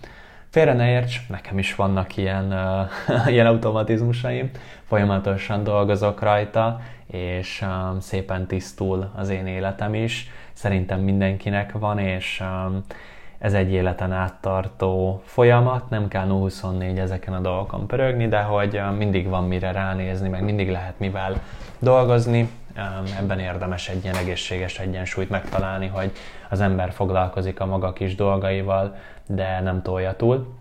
Félre 0.49 0.73
ne 0.73 0.89
érts, 0.89 1.29
nekem 1.29 1.57
is 1.57 1.75
vannak 1.75 2.17
ilyen, 2.17 2.53
ilyen 3.33 3.45
automatizmusaim, 3.45 4.49
folyamatosan 4.87 5.63
dolgozok 5.63 6.21
rajta, 6.21 6.79
és 7.07 7.61
um, 7.61 7.99
szépen 7.99 8.47
tisztul 8.47 9.11
az 9.15 9.29
én 9.29 9.47
életem 9.47 9.93
is. 9.93 10.29
Szerintem 10.53 10.99
mindenkinek 10.99 11.71
van, 11.71 11.99
és 11.99 12.41
um, 12.41 12.83
ez 13.43 13.53
egy 13.53 13.71
életen 13.71 14.11
áttartó 14.11 15.21
folyamat, 15.25 15.89
nem 15.89 16.07
kell 16.07 16.27
24 16.27 16.99
ezeken 16.99 17.33
a 17.33 17.39
dolgokon 17.39 17.87
pörögni, 17.87 18.27
de 18.27 18.41
hogy 18.41 18.81
mindig 18.97 19.27
van 19.27 19.43
mire 19.43 19.71
ránézni, 19.71 20.29
meg 20.29 20.43
mindig 20.43 20.69
lehet 20.69 20.99
mivel 20.99 21.41
dolgozni, 21.79 22.49
ebben 23.19 23.39
érdemes 23.39 23.89
egy 23.89 24.03
ilyen 24.03 24.15
egészséges 24.15 24.79
egyensúlyt 24.79 25.29
megtalálni, 25.29 25.87
hogy 25.87 26.11
az 26.49 26.61
ember 26.61 26.91
foglalkozik 26.91 27.59
a 27.59 27.65
maga 27.65 27.93
kis 27.93 28.15
dolgaival, 28.15 28.95
de 29.27 29.61
nem 29.61 29.81
tolja 29.81 30.15
túl. 30.15 30.53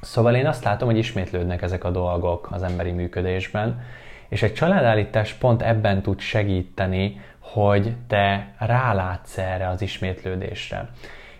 Szóval 0.00 0.34
én 0.34 0.46
azt 0.46 0.64
látom, 0.64 0.88
hogy 0.88 0.98
ismétlődnek 0.98 1.62
ezek 1.62 1.84
a 1.84 1.90
dolgok 1.90 2.48
az 2.50 2.62
emberi 2.62 2.90
működésben, 2.90 3.80
és 4.28 4.42
egy 4.42 4.54
családállítás 4.54 5.32
pont 5.32 5.62
ebben 5.62 6.02
tud 6.02 6.20
segíteni, 6.20 7.20
hogy 7.38 7.92
te 8.06 8.54
rálátsz 8.58 9.38
erre 9.38 9.68
az 9.68 9.82
ismétlődésre. 9.82 10.88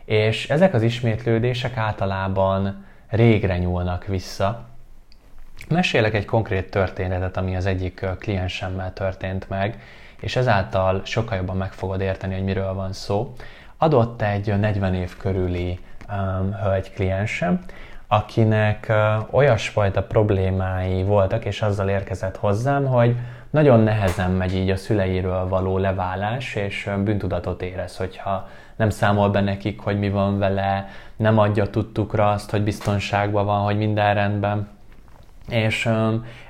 És 0.07 0.51
ezek 0.51 0.75
az 0.75 0.83
ismétlődések 0.83 1.77
általában 1.77 2.85
régre 3.09 3.59
nyúlnak 3.59 4.05
vissza. 4.05 4.65
Mesélek 5.69 6.15
egy 6.15 6.25
konkrét 6.25 6.71
történetet, 6.71 7.37
ami 7.37 7.57
az 7.57 7.67
egyik 7.67 8.07
kliensemmel 8.19 8.93
történt 8.93 9.49
meg, 9.49 9.81
és 10.21 10.37
ezáltal 10.37 11.01
sokkal 11.05 11.37
jobban 11.37 11.57
meg 11.57 11.73
fogod 11.73 12.01
érteni, 12.01 12.35
hogy 12.35 12.45
miről 12.45 12.75
van 12.75 12.93
szó. 12.93 13.35
Adott 13.77 14.23
egy 14.23 14.59
40 14.59 14.95
év 14.95 15.17
körüli 15.17 15.79
um, 16.09 16.53
hölgy 16.53 16.93
kliensem, 16.93 17.65
akinek 18.07 18.87
uh, 18.89 19.35
olyasfajta 19.35 20.03
problémái 20.03 21.03
voltak, 21.03 21.45
és 21.45 21.63
azzal 21.63 21.89
érkezett 21.89 22.37
hozzám, 22.37 22.87
hogy 22.87 23.17
nagyon 23.51 23.81
nehezen 23.81 24.31
megy 24.31 24.55
így 24.55 24.71
a 24.71 24.77
szüleiről 24.77 25.49
való 25.49 25.79
leválás, 25.79 26.55
és 26.55 26.91
bűntudatot 27.05 27.63
érez, 27.63 27.97
hogyha 27.97 28.49
nem 28.77 28.91
számol 28.91 29.31
be 29.31 29.41
nekik, 29.41 29.81
hogy 29.81 29.99
mi 29.99 30.11
van 30.11 30.39
vele, 30.39 30.89
nem 31.17 31.39
adja 31.39 31.71
tudtukra 31.71 32.31
azt, 32.31 32.51
hogy 32.51 32.63
biztonságban 32.63 33.45
van, 33.45 33.65
hogy 33.65 33.77
minden 33.77 34.15
rendben. 34.15 34.69
És 35.49 35.89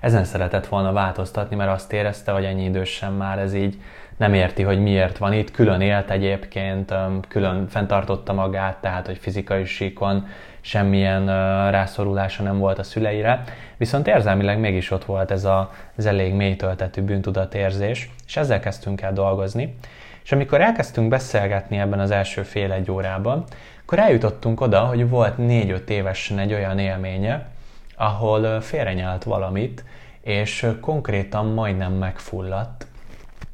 ezen 0.01 0.25
szeretett 0.25 0.67
volna 0.67 0.93
változtatni, 0.93 1.57
mert 1.57 1.71
azt 1.71 1.93
érezte, 1.93 2.33
hogy 2.33 2.45
ennyi 2.45 2.65
idősen 2.65 3.13
már 3.13 3.39
ez 3.39 3.55
így 3.55 3.79
nem 4.17 4.35
érti, 4.35 4.63
hogy 4.63 4.83
miért 4.83 5.19
van 5.19 5.33
itt, 5.33 5.51
külön 5.51 5.81
élt 5.81 6.11
egyébként, 6.11 6.95
külön 7.29 7.69
fenntartotta 7.69 8.33
magát, 8.33 8.77
tehát 8.77 9.07
hogy 9.07 9.19
fizikai 9.19 9.65
síkon 9.65 10.27
semmilyen 10.61 11.27
rászorulása 11.71 12.43
nem 12.43 12.59
volt 12.59 12.79
a 12.79 12.83
szüleire, 12.83 13.45
viszont 13.77 14.07
érzelmileg 14.07 14.59
mégis 14.59 14.91
ott 14.91 15.05
volt 15.05 15.31
ez 15.31 15.45
a, 15.45 15.73
az 15.97 16.07
elég 16.07 16.35
mély 16.35 16.57
töltetű 16.57 17.03
bűntudatérzés, 17.03 18.11
és 18.27 18.37
ezzel 18.37 18.61
kezdtünk 18.61 19.01
el 19.01 19.13
dolgozni. 19.13 19.77
És 20.27 20.33
amikor 20.33 20.61
elkezdtünk 20.61 21.09
beszélgetni 21.09 21.79
ebben 21.79 22.01
az 22.01 22.11
első 22.11 22.43
fél 22.43 22.73
egy 22.73 22.91
órában, 22.91 23.45
akkor 23.83 23.99
eljutottunk 23.99 24.61
oda, 24.61 24.81
hogy 24.81 25.09
volt 25.09 25.39
négy-öt 25.39 25.91
évesen 25.91 26.39
egy 26.39 26.53
olyan 26.53 26.79
élménye, 26.79 27.47
ahol 27.97 28.61
félrenyált 28.61 29.25
valamit, 29.25 29.85
és 30.21 30.67
konkrétan 30.81 31.47
majdnem 31.47 31.93
megfulladt. 31.93 32.87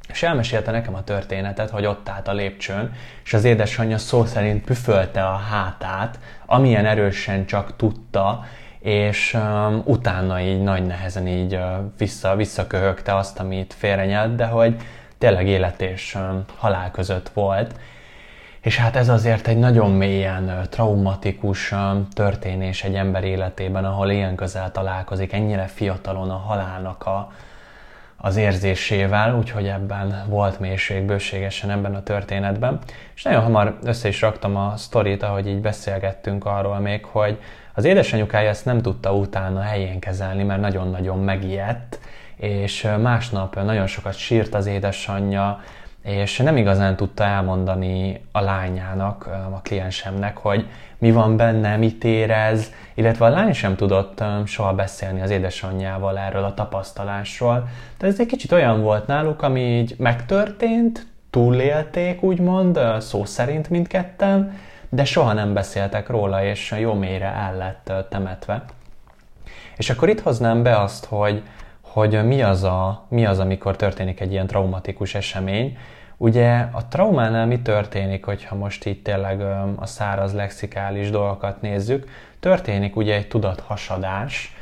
És 0.09 0.23
elmesélte 0.23 0.71
nekem 0.71 0.95
a 0.95 1.03
történetet, 1.03 1.69
hogy 1.69 1.85
ott 1.85 2.09
állt 2.09 2.27
a 2.27 2.33
lépcsőn, 2.33 2.93
és 3.23 3.33
az 3.33 3.43
édesanyja 3.43 3.97
szó 3.97 4.25
szerint 4.25 4.63
püfölte 4.63 5.25
a 5.25 5.35
hátát, 5.35 6.19
amilyen 6.45 6.85
erősen 6.85 7.45
csak 7.45 7.75
tudta, 7.75 8.45
és 8.79 9.33
um, 9.33 9.81
utána 9.85 10.41
így 10.41 10.61
nagy 10.61 10.85
nehezen 10.85 11.27
így 11.27 11.55
uh, 11.55 11.61
vissza, 11.97 12.35
visszaköhögte 12.35 13.15
azt, 13.15 13.39
amit 13.39 13.73
félrenyelt, 13.73 14.35
de 14.35 14.45
hogy 14.45 14.75
tényleg 15.23 15.47
élet 15.47 15.81
és 15.81 16.17
halál 16.57 16.91
között 16.91 17.29
volt. 17.29 17.75
És 18.61 18.77
hát 18.77 18.95
ez 18.95 19.09
azért 19.09 19.47
egy 19.47 19.57
nagyon 19.57 19.91
mélyen 19.91 20.67
traumatikus 20.69 21.73
történés 22.13 22.83
egy 22.83 22.95
ember 22.95 23.23
életében, 23.23 23.85
ahol 23.85 24.09
ilyen 24.09 24.35
közel 24.35 24.71
találkozik, 24.71 25.33
ennyire 25.33 25.65
fiatalon 25.65 26.29
a 26.29 26.35
halálnak 26.35 27.05
a, 27.05 27.31
az 28.17 28.35
érzésével, 28.35 29.35
úgyhogy 29.35 29.67
ebben 29.67 30.23
volt 30.27 30.59
mélység 30.59 31.03
bőségesen 31.03 31.69
ebben 31.69 31.95
a 31.95 32.03
történetben. 32.03 32.79
És 33.15 33.23
nagyon 33.23 33.41
hamar 33.41 33.77
össze 33.83 34.07
is 34.07 34.21
raktam 34.21 34.55
a 34.55 34.73
sztorit, 34.77 35.23
ahogy 35.23 35.47
így 35.47 35.61
beszélgettünk 35.61 36.45
arról 36.45 36.79
még, 36.79 37.05
hogy 37.05 37.39
az 37.73 37.85
édesanyukája 37.85 38.49
ezt 38.49 38.65
nem 38.65 38.81
tudta 38.81 39.13
utána 39.13 39.61
helyén 39.61 39.99
kezelni, 39.99 40.43
mert 40.43 40.61
nagyon-nagyon 40.61 41.19
megijedt, 41.19 41.99
és 42.35 42.87
másnap 43.01 43.55
nagyon 43.55 43.87
sokat 43.87 44.13
sírt 44.13 44.53
az 44.53 44.65
édesanyja, 44.65 45.61
és 46.03 46.37
nem 46.37 46.57
igazán 46.57 46.95
tudta 46.95 47.23
elmondani 47.23 48.21
a 48.31 48.39
lányának, 48.39 49.27
a 49.51 49.59
kliensemnek, 49.63 50.37
hogy 50.37 50.67
mi 50.97 51.11
van 51.11 51.37
benne, 51.37 51.77
mit 51.77 52.03
érez, 52.03 52.71
illetve 52.93 53.25
a 53.25 53.29
lány 53.29 53.53
sem 53.53 53.75
tudott 53.75 54.23
soha 54.45 54.73
beszélni 54.73 55.21
az 55.21 55.29
édesanyjával 55.29 56.17
erről 56.17 56.43
a 56.43 56.53
tapasztalásról. 56.53 57.67
Tehát 57.97 58.13
ez 58.13 58.19
egy 58.19 58.27
kicsit 58.27 58.51
olyan 58.51 58.81
volt 58.81 59.07
náluk, 59.07 59.41
ami 59.41 59.59
így 59.59 59.95
megtörtént, 59.97 61.07
túlélték, 61.29 62.23
úgymond, 62.23 62.79
szó 62.99 63.25
szerint 63.25 63.69
mindketten, 63.69 64.57
de 64.89 65.05
soha 65.05 65.33
nem 65.33 65.53
beszéltek 65.53 66.09
róla, 66.09 66.43
és 66.43 66.75
jó 66.79 66.93
mélyre 66.93 67.33
el 67.33 67.55
lett 67.57 68.07
temetve. 68.09 68.63
És 69.77 69.89
akkor 69.89 70.09
itt 70.09 70.21
hoznám 70.21 70.63
be 70.63 70.79
azt, 70.79 71.05
hogy 71.05 71.43
hogy 71.93 72.25
mi 72.25 72.41
az, 72.41 72.63
a, 72.63 73.05
mi 73.09 73.25
az, 73.25 73.39
amikor 73.39 73.75
történik 73.75 74.19
egy 74.19 74.31
ilyen 74.31 74.47
traumatikus 74.47 75.15
esemény. 75.15 75.77
Ugye 76.17 76.67
a 76.71 76.87
traumánál 76.87 77.45
mi 77.45 77.61
történik, 77.61 78.25
hogyha 78.25 78.55
most 78.55 78.85
itt 78.85 79.03
tényleg 79.03 79.41
a 79.75 79.85
száraz 79.85 80.33
lexikális 80.33 81.09
dolgokat 81.09 81.61
nézzük? 81.61 82.09
Történik 82.39 82.95
ugye 82.95 83.15
egy 83.15 83.27
tudathasadás, 83.27 84.55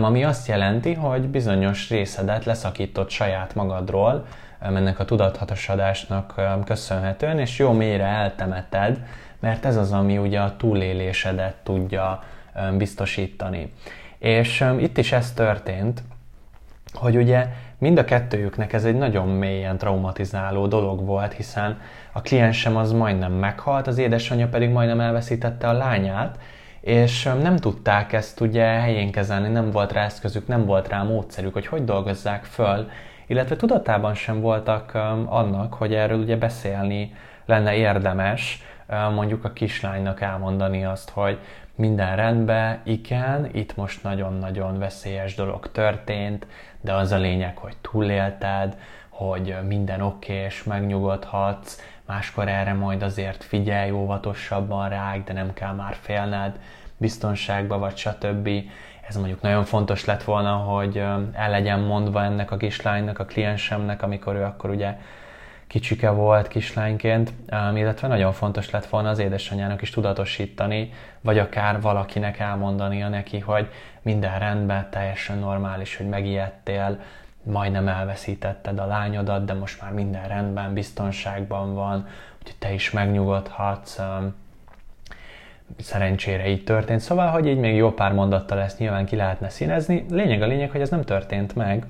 ami 0.00 0.24
azt 0.24 0.48
jelenti, 0.48 0.94
hogy 0.94 1.28
bizonyos 1.28 1.90
részedet 1.90 2.44
leszakított 2.44 3.10
saját 3.10 3.54
magadról, 3.54 4.26
ennek 4.60 4.98
a 4.98 5.04
tudathasadásnak 5.04 6.34
köszönhetően, 6.64 7.38
és 7.38 7.58
jó 7.58 7.72
mélyre 7.72 8.04
eltemeted, 8.04 9.02
mert 9.40 9.64
ez 9.64 9.76
az, 9.76 9.92
ami 9.92 10.18
ugye 10.18 10.40
a 10.40 10.56
túlélésedet 10.56 11.54
tudja 11.62 12.22
biztosítani. 12.76 13.72
És 14.18 14.64
itt 14.78 14.98
is 14.98 15.12
ez 15.12 15.32
történt, 15.32 16.02
hogy 16.92 17.16
ugye 17.16 17.48
mind 17.78 17.98
a 17.98 18.04
kettőjüknek 18.04 18.72
ez 18.72 18.84
egy 18.84 18.96
nagyon 18.96 19.28
mélyen 19.28 19.78
traumatizáló 19.78 20.66
dolog 20.66 21.06
volt, 21.06 21.32
hiszen 21.32 21.80
a 22.12 22.20
kliensem 22.20 22.76
az 22.76 22.92
majdnem 22.92 23.32
meghalt, 23.32 23.86
az 23.86 23.98
édesanyja 23.98 24.48
pedig 24.48 24.70
majdnem 24.70 25.00
elveszítette 25.00 25.68
a 25.68 25.72
lányát, 25.72 26.38
és 26.80 27.28
nem 27.42 27.56
tudták 27.56 28.12
ezt 28.12 28.40
ugye 28.40 28.64
helyén 28.64 29.10
kezelni, 29.10 29.48
nem 29.48 29.70
volt 29.70 29.92
rá 29.92 30.04
eszközük, 30.04 30.46
nem 30.46 30.64
volt 30.64 30.88
rá 30.88 31.02
módszerük, 31.02 31.52
hogy 31.52 31.66
hogy 31.66 31.84
dolgozzák 31.84 32.44
föl, 32.44 32.88
illetve 33.26 33.56
tudatában 33.56 34.14
sem 34.14 34.40
voltak 34.40 34.94
annak, 35.26 35.74
hogy 35.74 35.94
erről 35.94 36.18
ugye 36.18 36.36
beszélni 36.36 37.12
lenne 37.46 37.74
érdemes, 37.74 38.62
mondjuk 39.14 39.44
a 39.44 39.52
kislánynak 39.52 40.20
elmondani 40.20 40.84
azt, 40.84 41.10
hogy 41.10 41.38
minden 41.80 42.16
rendben, 42.16 42.80
igen, 42.84 43.48
itt 43.52 43.76
most 43.76 44.02
nagyon-nagyon 44.02 44.78
veszélyes 44.78 45.34
dolog 45.34 45.72
történt, 45.72 46.46
de 46.80 46.92
az 46.92 47.12
a 47.12 47.18
lényeg, 47.18 47.56
hogy 47.56 47.76
túlélted, 47.80 48.76
hogy 49.08 49.56
minden 49.66 50.00
oké, 50.00 50.34
és 50.44 50.64
megnyugodhatsz, 50.64 51.80
máskor 52.06 52.48
erre 52.48 52.72
majd 52.72 53.02
azért 53.02 53.44
figyelj 53.44 53.90
óvatosabban 53.90 54.88
rá, 54.88 55.16
de 55.24 55.32
nem 55.32 55.52
kell 55.52 55.74
már 55.74 55.96
félned, 56.00 56.58
biztonságba 56.96 57.78
vagy 57.78 57.96
stb. 57.96 58.48
Ez 59.08 59.16
mondjuk 59.16 59.40
nagyon 59.40 59.64
fontos 59.64 60.04
lett 60.04 60.22
volna, 60.22 60.52
hogy 60.52 60.96
el 61.32 61.50
legyen 61.50 61.80
mondva 61.80 62.24
ennek 62.24 62.50
a 62.50 62.56
kislánynak, 62.56 63.18
a 63.18 63.24
kliensemnek, 63.24 64.02
amikor 64.02 64.34
ő 64.34 64.44
akkor 64.44 64.70
ugye 64.70 64.96
kicsike 65.70 66.10
volt 66.10 66.48
kislányként, 66.48 67.32
illetve 67.74 68.08
nagyon 68.08 68.32
fontos 68.32 68.70
lett 68.70 68.86
volna 68.86 69.08
az 69.08 69.18
édesanyjának 69.18 69.82
is 69.82 69.90
tudatosítani, 69.90 70.92
vagy 71.20 71.38
akár 71.38 71.80
valakinek 71.80 72.38
elmondania 72.38 73.08
neki, 73.08 73.38
hogy 73.38 73.68
minden 74.02 74.38
rendben, 74.38 74.86
teljesen 74.90 75.38
normális, 75.38 75.96
hogy 75.96 76.08
megijedtél, 76.08 76.98
majdnem 77.42 77.88
elveszítetted 77.88 78.78
a 78.78 78.86
lányodat, 78.86 79.44
de 79.44 79.54
most 79.54 79.82
már 79.82 79.92
minden 79.92 80.28
rendben, 80.28 80.72
biztonságban 80.72 81.74
van, 81.74 82.06
úgyhogy 82.38 82.58
te 82.58 82.72
is 82.72 82.90
megnyugodhatsz, 82.90 84.00
szerencsére 85.78 86.48
így 86.48 86.64
történt. 86.64 87.00
Szóval, 87.00 87.26
hogy 87.26 87.46
így 87.46 87.58
még 87.58 87.74
jó 87.74 87.92
pár 87.92 88.12
mondattal 88.12 88.60
ezt 88.60 88.78
nyilván 88.78 89.04
ki 89.04 89.16
lehetne 89.16 89.48
színezni. 89.48 90.04
Lényeg 90.10 90.42
a 90.42 90.46
lényeg, 90.46 90.70
hogy 90.70 90.80
ez 90.80 90.90
nem 90.90 91.02
történt 91.02 91.54
meg. 91.54 91.86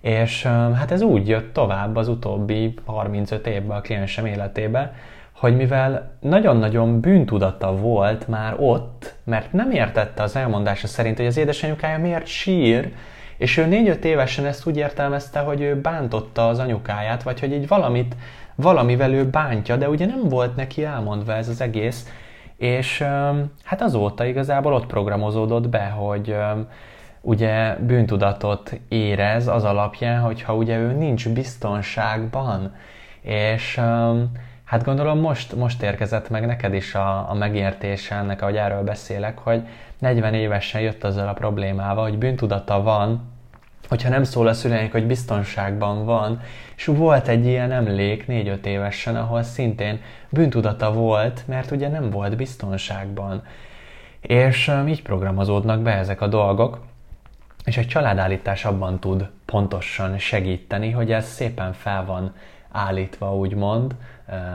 És 0.00 0.42
hát 0.74 0.90
ez 0.90 1.02
úgy 1.02 1.28
jött 1.28 1.52
tovább 1.52 1.96
az 1.96 2.08
utóbbi 2.08 2.74
35 2.84 3.46
évben 3.46 3.76
a 3.76 3.80
kliensem 3.80 4.26
életébe, 4.26 4.94
hogy 5.32 5.56
mivel 5.56 6.10
nagyon-nagyon 6.20 7.00
bűntudata 7.00 7.76
volt 7.76 8.28
már 8.28 8.54
ott, 8.58 9.14
mert 9.24 9.52
nem 9.52 9.70
értette 9.70 10.22
az 10.22 10.36
elmondása 10.36 10.86
szerint, 10.86 11.16
hogy 11.16 11.26
az 11.26 11.36
édesanyukája 11.36 11.98
miért 11.98 12.26
sír, 12.26 12.92
és 13.36 13.56
ő 13.56 13.66
négy-öt 13.66 14.04
évesen 14.04 14.46
ezt 14.46 14.66
úgy 14.66 14.76
értelmezte, 14.76 15.40
hogy 15.40 15.60
ő 15.60 15.80
bántotta 15.80 16.48
az 16.48 16.58
anyukáját, 16.58 17.22
vagy 17.22 17.40
hogy 17.40 17.52
így 17.52 17.68
valamit, 17.68 18.16
valamivel 18.54 19.12
ő 19.12 19.24
bántja, 19.24 19.76
de 19.76 19.88
ugye 19.88 20.06
nem 20.06 20.28
volt 20.28 20.56
neki 20.56 20.84
elmondva 20.84 21.34
ez 21.34 21.48
az 21.48 21.60
egész, 21.60 22.08
és 22.56 23.04
hát 23.64 23.82
azóta 23.82 24.24
igazából 24.24 24.72
ott 24.74 24.86
programozódott 24.86 25.68
be, 25.68 25.84
hogy 25.84 26.36
ugye 27.20 27.74
bűntudatot 27.74 28.80
érez 28.88 29.46
az 29.46 29.64
alapján, 29.64 30.20
hogyha 30.20 30.54
ugye 30.54 30.78
ő 30.78 30.92
nincs 30.92 31.28
biztonságban. 31.28 32.74
És 33.20 33.80
hát 34.64 34.84
gondolom 34.84 35.18
most, 35.18 35.56
most 35.56 35.82
érkezett 35.82 36.30
meg 36.30 36.46
neked 36.46 36.74
is 36.74 36.94
a, 36.94 37.30
a 37.30 37.34
megértése 37.34 38.14
ennek, 38.14 38.42
ahogy 38.42 38.56
erről 38.56 38.82
beszélek, 38.82 39.38
hogy 39.38 39.62
40 39.98 40.34
évesen 40.34 40.80
jött 40.80 41.04
azzal 41.04 41.28
a 41.28 41.32
problémával, 41.32 42.02
hogy 42.02 42.18
bűntudata 42.18 42.82
van, 42.82 43.36
hogyha 43.88 44.08
nem 44.08 44.24
szól 44.24 44.46
a 44.46 44.52
szüleinek, 44.52 44.92
hogy 44.92 45.06
biztonságban 45.06 46.04
van, 46.04 46.40
és 46.76 46.84
volt 46.84 47.28
egy 47.28 47.46
ilyen 47.46 47.72
emlék 47.72 48.24
4-5 48.28 48.64
évesen, 48.64 49.16
ahol 49.16 49.42
szintén 49.42 50.00
bűntudata 50.30 50.92
volt, 50.92 51.42
mert 51.46 51.70
ugye 51.70 51.88
nem 51.88 52.10
volt 52.10 52.36
biztonságban. 52.36 53.42
És 54.20 54.68
um, 54.68 54.88
így 54.88 55.02
programozódnak 55.02 55.80
be 55.80 55.92
ezek 55.92 56.20
a 56.20 56.26
dolgok, 56.26 56.80
és 57.68 57.76
egy 57.76 57.86
családállítás 57.86 58.64
abban 58.64 58.98
tud 58.98 59.28
pontosan 59.44 60.18
segíteni, 60.18 60.90
hogy 60.90 61.12
ez 61.12 61.26
szépen 61.26 61.72
fel 61.72 62.04
van 62.04 62.34
állítva, 62.72 63.36
úgymond, 63.36 63.94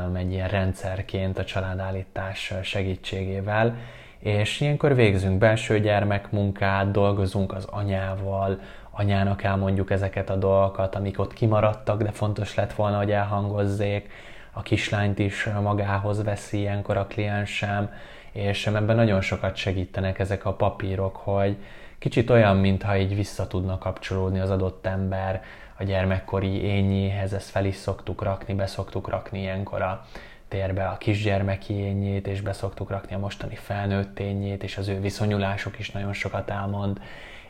um, 0.08 0.16
egy 0.16 0.32
ilyen 0.32 0.48
rendszerként 0.48 1.38
a 1.38 1.44
családállítás 1.44 2.54
segítségével, 2.64 3.76
és 4.20 4.62
ilyenkor 4.62 4.96
végzünk 4.96 5.38
belső 5.38 5.80
gyermekmunkát, 5.80 6.92
dolgozunk 6.92 7.54
az 7.54 7.66
anyával, 7.66 8.60
anyának 8.92 9.44
elmondjuk 9.44 9.92
ezeket 9.92 10.30
a 10.30 10.36
dolgokat, 10.36 10.96
amik 10.96 11.20
ott 11.20 11.34
kimaradtak, 11.34 12.04
de 12.04 12.12
fontos 12.12 12.56
lett 12.56 12.74
volna, 12.74 12.98
hogy 12.98 13.12
elhangozzék, 13.12 14.10
a 14.52 14.62
kislányt 14.62 15.20
is 15.20 15.50
magához 15.62 16.24
veszi 16.24 16.58
ilyenkor 16.58 16.98
a 16.98 17.08
kliensem, 17.08 17.90
és 18.32 18.68
ebben 18.68 18.96
nagyon 18.96 19.22
sokat 19.22 19.56
segítenek 19.56 20.20
ezek 20.20 20.46
a 20.46 20.54
papírok, 20.54 21.16
hogy 21.16 21.58
kicsit 22.04 22.30
olyan, 22.30 22.58
mintha 22.58 22.98
így 22.98 23.16
vissza 23.16 23.48
tudna 23.48 23.78
kapcsolódni 23.78 24.40
az 24.40 24.50
adott 24.50 24.86
ember 24.86 25.44
a 25.78 25.84
gyermekkori 25.84 26.64
ényéhez, 26.64 27.34
ezt 27.34 27.50
fel 27.50 27.66
is 27.66 27.76
szoktuk 27.76 28.24
rakni, 28.24 28.54
be 28.54 28.66
szoktuk 28.66 29.10
rakni 29.10 29.40
ilyenkor 29.40 29.82
a 29.82 30.06
térbe 30.48 30.88
a 30.88 30.98
kisgyermeki 30.98 31.74
ényét, 31.74 32.28
és 32.28 32.42
be 32.42 32.54
szoktuk 32.54 32.90
rakni 32.90 33.16
a 33.16 33.20
mostani 33.20 33.56
felnőtt 33.56 34.20
ényét, 34.20 34.64
és 34.64 34.78
az 34.78 34.88
ő 34.88 35.00
viszonyulásuk 35.00 35.80
is 35.80 35.92
nagyon 35.92 36.14
sokat 36.14 36.50
elmond, 36.50 37.02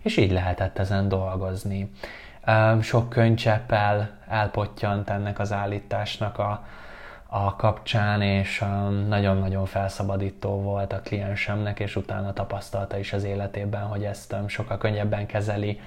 és 0.01 0.17
így 0.17 0.31
lehetett 0.31 0.79
ezen 0.79 1.07
dolgozni. 1.07 1.91
Sok 2.81 3.09
könycseppel 3.09 4.09
elpottyant 4.27 5.09
ennek 5.09 5.39
az 5.39 5.51
állításnak 5.51 6.37
a, 6.39 6.65
a 7.35 7.55
kapcsán, 7.55 8.21
és 8.21 8.63
nagyon-nagyon 9.07 9.65
felszabadító 9.65 10.61
volt 10.61 10.93
a 10.93 11.01
kliensemnek, 11.03 11.79
és 11.79 11.95
utána 11.95 12.33
tapasztalta 12.33 12.97
is 12.97 13.13
az 13.13 13.23
életében, 13.23 13.81
hogy 13.81 14.03
ezt 14.03 14.35
sokkal 14.47 14.77
könnyebben 14.77 15.25
kezeli, 15.25 15.79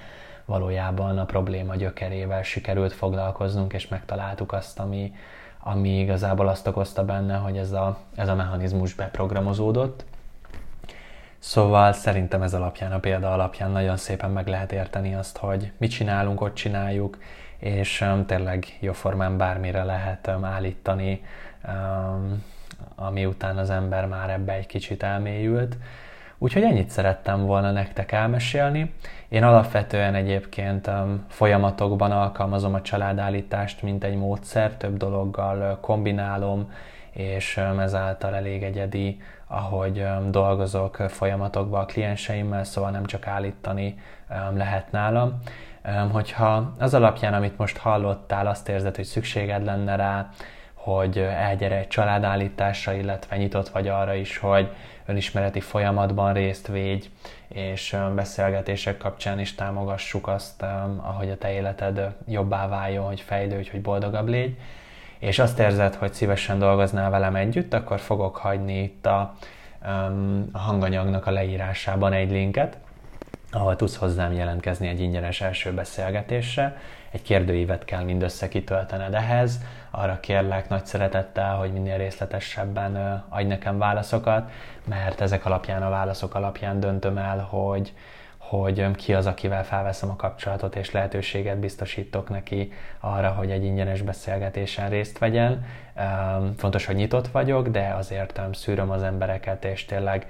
valójában 0.45 1.17
a 1.17 1.25
probléma 1.25 1.75
gyökerével 1.75 2.43
sikerült 2.43 2.93
foglalkoznunk, 2.93 3.73
és 3.73 3.87
megtaláltuk 3.87 4.53
azt, 4.53 4.79
ami, 4.79 5.13
ami 5.59 5.99
igazából 5.99 6.47
azt 6.47 6.67
okozta 6.67 7.05
benne, 7.05 7.35
hogy 7.35 7.57
ez 7.57 7.71
a, 7.71 7.97
ez 8.15 8.27
a 8.27 8.35
mechanizmus 8.35 8.93
beprogramozódott, 8.93 10.05
Szóval 11.39 11.93
szerintem 11.93 12.41
ez 12.41 12.53
alapján, 12.53 12.91
a 12.91 12.99
példa 12.99 13.33
alapján 13.33 13.71
nagyon 13.71 13.97
szépen 13.97 14.31
meg 14.31 14.47
lehet 14.47 14.71
érteni 14.71 15.15
azt, 15.15 15.37
hogy 15.37 15.71
mit 15.77 15.91
csinálunk, 15.91 16.41
ott 16.41 16.53
csináljuk, 16.53 17.17
és 17.57 18.01
um, 18.01 18.25
tényleg 18.25 18.65
jóformán 18.79 19.37
bármire 19.37 19.83
lehet 19.83 20.27
um, 20.27 20.43
állítani, 20.43 21.23
um, 21.67 22.43
ami 22.95 23.25
után 23.25 23.57
az 23.57 23.69
ember 23.69 24.05
már 24.05 24.29
ebbe 24.29 24.53
egy 24.53 24.65
kicsit 24.65 25.03
elmélyült. 25.03 25.77
Úgyhogy 26.37 26.63
ennyit 26.63 26.89
szerettem 26.89 27.45
volna 27.45 27.71
nektek 27.71 28.11
elmesélni. 28.11 28.93
Én 29.27 29.43
alapvetően 29.43 30.15
egyébként 30.15 30.89
folyamatokban 31.27 32.11
alkalmazom 32.11 32.73
a 32.73 32.81
családállítást, 32.81 33.81
mint 33.81 34.03
egy 34.03 34.15
módszer, 34.15 34.71
több 34.71 34.97
dologgal 34.97 35.57
uh, 35.57 35.79
kombinálom, 35.79 36.71
és 37.11 37.57
ezáltal 37.77 38.35
elég 38.35 38.63
egyedi 38.63 39.19
ahogy 39.47 40.05
dolgozok 40.29 40.95
folyamatokban 40.95 41.81
a 41.81 41.85
klienseimmel, 41.85 42.63
szóval 42.63 42.91
nem 42.91 43.05
csak 43.05 43.27
állítani 43.27 43.99
lehet 44.53 44.91
nálam. 44.91 45.39
Hogyha 46.11 46.73
az 46.79 46.93
alapján, 46.93 47.33
amit 47.33 47.57
most 47.57 47.77
hallottál, 47.77 48.47
azt 48.47 48.69
érzed, 48.69 48.95
hogy 48.95 49.05
szükséged 49.05 49.65
lenne 49.65 49.95
rá, 49.95 50.29
hogy 50.73 51.17
elgyere 51.17 51.75
egy 51.75 51.87
családállításra, 51.87 52.93
illetve 52.93 53.37
nyitott 53.37 53.69
vagy 53.69 53.87
arra 53.87 54.13
is, 54.13 54.37
hogy 54.37 54.69
önismereti 55.05 55.59
folyamatban 55.59 56.33
részt 56.33 56.67
végy, 56.67 57.09
és 57.47 57.95
beszélgetések 58.15 58.97
kapcsán 58.97 59.39
is 59.39 59.55
támogassuk 59.55 60.27
azt, 60.27 60.65
ahogy 61.01 61.29
a 61.29 61.37
te 61.37 61.51
életed 61.51 62.15
jobbá 62.27 62.67
váljon, 62.67 63.05
hogy 63.05 63.21
fejlődj, 63.21 63.69
hogy 63.69 63.81
boldogabb 63.81 64.27
légy, 64.27 64.57
és 65.19 65.39
azt 65.39 65.59
érzed, 65.59 65.95
hogy 65.95 66.13
szívesen 66.13 66.59
dolgoznál 66.59 67.09
velem 67.09 67.35
együtt, 67.35 67.73
akkor 67.73 67.99
fogok 67.99 68.35
hagyni 68.35 68.81
itt 68.83 69.05
a, 69.05 69.35
a 70.51 70.57
hanganyagnak 70.57 71.25
a 71.25 71.31
leírásában 71.31 72.13
egy 72.13 72.31
linket, 72.31 72.77
ahol 73.57 73.75
tudsz 73.75 73.95
hozzám 73.95 74.33
jelentkezni 74.33 74.87
egy 74.87 74.99
ingyenes 74.99 75.41
első 75.41 75.73
beszélgetésre. 75.73 76.77
Egy 77.11 77.21
kérdőívet 77.21 77.85
kell 77.85 78.03
mindössze 78.03 78.47
kitöltened 78.47 79.13
ehhez. 79.13 79.59
Arra 79.91 80.19
kérlek 80.19 80.69
nagy 80.69 80.85
szeretettel, 80.85 81.55
hogy 81.55 81.71
minél 81.71 81.97
részletesebben 81.97 83.23
adj 83.29 83.47
nekem 83.47 83.77
válaszokat, 83.77 84.51
mert 84.85 85.21
ezek 85.21 85.45
alapján, 85.45 85.83
a 85.83 85.89
válaszok 85.89 86.35
alapján 86.35 86.79
döntöm 86.79 87.17
el, 87.17 87.39
hogy 87.39 87.93
hogy 88.49 88.91
ki 88.95 89.13
az, 89.13 89.25
akivel 89.25 89.65
felveszem 89.65 90.09
a 90.09 90.15
kapcsolatot, 90.15 90.75
és 90.75 90.91
lehetőséget 90.91 91.57
biztosítok 91.57 92.29
neki 92.29 92.71
arra, 92.99 93.29
hogy 93.29 93.51
egy 93.51 93.63
ingyenes 93.63 94.01
beszélgetésen 94.01 94.89
részt 94.89 95.17
vegyen. 95.17 95.65
Fontos, 96.57 96.85
hogy 96.85 96.95
nyitott 96.95 97.27
vagyok, 97.27 97.67
de 97.67 97.93
azért 97.97 98.41
szűröm 98.53 98.89
az 98.89 99.03
embereket, 99.03 99.65
és 99.65 99.85
tényleg 99.85 100.27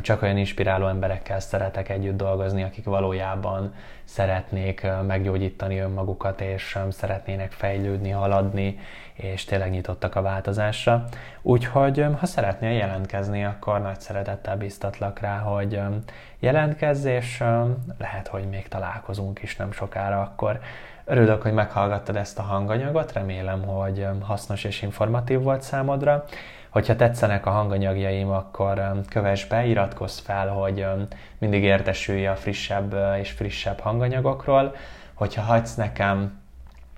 csak 0.00 0.22
olyan 0.22 0.36
inspiráló 0.36 0.86
emberekkel 0.86 1.40
szeretek 1.40 1.88
együtt 1.88 2.16
dolgozni, 2.16 2.62
akik 2.62 2.84
valójában 2.84 3.74
szeretnék 4.04 4.86
meggyógyítani 5.06 5.78
önmagukat, 5.78 6.40
és 6.40 6.78
szeretnének 6.90 7.52
fejlődni, 7.52 8.10
haladni, 8.10 8.78
és 9.16 9.44
tényleg 9.44 9.70
nyitottak 9.70 10.14
a 10.14 10.22
változásra. 10.22 11.04
Úgyhogy 11.42 12.06
ha 12.18 12.26
szeretnél 12.26 12.70
jelentkezni, 12.70 13.44
akkor 13.44 13.82
nagy 13.82 14.00
szeretettel 14.00 14.56
biztatlak 14.56 15.18
rá, 15.18 15.38
hogy 15.38 15.80
jelentkezz, 16.38 17.04
és 17.04 17.44
lehet, 17.98 18.28
hogy 18.28 18.48
még 18.48 18.68
találkozunk 18.68 19.42
is 19.42 19.56
nem 19.56 19.72
sokára 19.72 20.20
akkor. 20.20 20.60
Örülök, 21.04 21.42
hogy 21.42 21.52
meghallgattad 21.52 22.16
ezt 22.16 22.38
a 22.38 22.42
hanganyagot, 22.42 23.12
remélem, 23.12 23.62
hogy 23.62 24.06
hasznos 24.20 24.64
és 24.64 24.82
informatív 24.82 25.40
volt 25.42 25.62
számodra. 25.62 26.24
Hogyha 26.68 26.96
tetszenek 26.96 27.46
a 27.46 27.50
hanganyagjaim, 27.50 28.30
akkor 28.30 29.02
kövess 29.08 29.44
be, 29.44 29.64
iratkozz 29.64 30.18
fel, 30.18 30.48
hogy 30.48 30.86
mindig 31.38 31.62
értesülj 31.62 32.26
a 32.26 32.36
frissebb 32.36 32.96
és 33.20 33.30
frissebb 33.30 33.80
hanganyagokról. 33.80 34.74
Hogyha 35.14 35.42
hagysz 35.42 35.74
nekem 35.74 36.44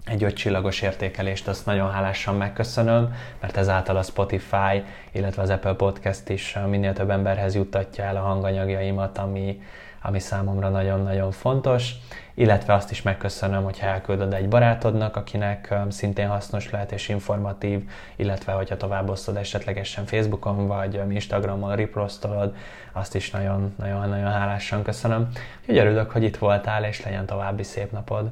egy 0.09 0.25
öt 0.25 0.35
csillagos 0.35 0.83
értékelést, 0.83 1.49
azt 1.49 1.67
nagyon 1.67 1.91
hálásan 1.91 2.37
megköszönöm, 2.37 3.15
mert 3.41 3.57
ezáltal 3.57 3.97
a 3.97 4.03
Spotify, 4.03 4.83
illetve 5.13 5.43
az 5.43 5.51
Apple 5.51 5.73
Podcast 5.73 6.29
is 6.29 6.59
minél 6.69 6.93
több 6.93 7.11
emberhez 7.11 7.55
juttatja 7.55 8.05
el 8.05 8.17
a 8.17 8.21
hanganyagjaimat, 8.21 9.19
ami, 9.19 9.61
ami 10.03 10.19
számomra 10.19 10.69
nagyon-nagyon 10.69 11.31
fontos, 11.31 11.93
illetve 12.35 12.75
azt 12.75 12.91
is 12.91 13.03
megköszönöm, 13.03 13.65
hogyha 13.65 13.87
elküldöd 13.87 14.33
egy 14.33 14.49
barátodnak, 14.49 15.17
akinek 15.17 15.75
szintén 15.89 16.29
hasznos 16.29 16.71
lehet 16.71 16.93
és 16.93 17.09
informatív, 17.09 17.91
illetve 18.17 18.53
hogyha 18.53 18.77
továbbosztod 18.77 19.37
esetlegesen 19.37 20.05
Facebookon 20.05 20.67
vagy 20.67 21.01
Instagramon 21.09 21.77
reprostolod, 21.77 22.55
azt 22.93 23.15
is 23.15 23.31
nagyon-nagyon 23.31 24.33
hálásan 24.33 24.83
köszönöm. 24.83 25.29
Úgyhogy 25.61 25.77
örülök, 25.77 26.11
hogy 26.11 26.23
itt 26.23 26.37
voltál, 26.37 26.85
és 26.85 27.05
legyen 27.05 27.27
további 27.27 27.63
szép 27.63 27.93
napod! 27.93 28.31